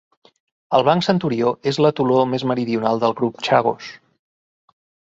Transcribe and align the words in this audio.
El 0.77 0.85
Banc 0.87 1.05
Centurió 1.09 1.51
és 1.73 1.79
l'atol.ló 1.87 2.25
més 2.33 2.47
meridional 2.53 3.05
del 3.07 3.17
grup 3.21 3.47
Chagos. 3.51 3.97